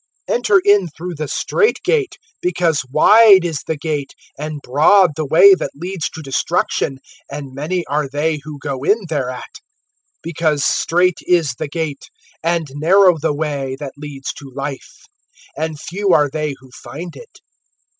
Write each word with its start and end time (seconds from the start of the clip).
(13)Enter 0.27 0.59
in 0.65 0.87
through 0.87 1.13
the 1.13 1.27
strait 1.27 1.77
gate; 1.83 2.17
because 2.41 2.83
wide 2.89 3.45
is 3.45 3.61
the 3.67 3.77
gate, 3.77 4.13
and 4.35 4.59
broad 4.63 5.11
the 5.15 5.27
way, 5.27 5.53
that 5.53 5.69
leads 5.75 6.09
to 6.09 6.23
destruction, 6.23 6.97
and 7.29 7.53
many 7.53 7.85
are 7.85 8.09
they 8.09 8.39
who 8.43 8.57
go 8.57 8.81
in 8.83 8.97
thereat. 9.09 9.43
(14)[7:14]Because 10.25 10.63
strait 10.63 11.17
is 11.27 11.53
the 11.59 11.67
gate, 11.67 12.05
and 12.41 12.65
narrow 12.73 13.19
the 13.19 13.31
way, 13.31 13.75
that 13.79 13.93
leads 13.95 14.33
to 14.33 14.51
life, 14.55 15.01
and 15.55 15.79
few 15.79 16.11
are 16.13 16.31
they 16.33 16.55
who 16.59 16.71
find 16.81 17.15
it. 17.15 17.39